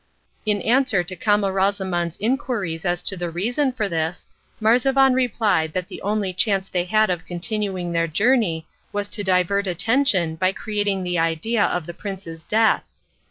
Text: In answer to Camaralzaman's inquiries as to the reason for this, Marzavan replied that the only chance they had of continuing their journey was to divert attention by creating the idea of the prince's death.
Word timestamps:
In 0.47 0.63
answer 0.63 1.03
to 1.03 1.15
Camaralzaman's 1.15 2.17
inquiries 2.17 2.85
as 2.85 3.03
to 3.03 3.15
the 3.15 3.29
reason 3.29 3.71
for 3.71 3.87
this, 3.87 4.25
Marzavan 4.59 5.13
replied 5.13 5.73
that 5.73 5.89
the 5.89 6.01
only 6.01 6.33
chance 6.33 6.67
they 6.67 6.85
had 6.85 7.11
of 7.11 7.27
continuing 7.27 7.91
their 7.91 8.07
journey 8.07 8.65
was 8.91 9.07
to 9.09 9.23
divert 9.23 9.67
attention 9.67 10.37
by 10.37 10.53
creating 10.53 11.03
the 11.03 11.19
idea 11.19 11.63
of 11.65 11.85
the 11.85 11.93
prince's 11.93 12.43
death. 12.43 12.83